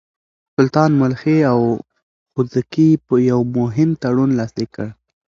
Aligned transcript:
سلطان 0.55 0.91
ملخي 1.01 1.37
او 1.51 1.61
خودکي 2.33 2.89
يو 3.31 3.39
مهم 3.57 3.89
تړون 4.01 4.29
لاسليک 4.39 4.69
کړ. 4.75 4.87